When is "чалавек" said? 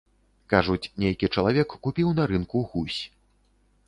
1.37-1.75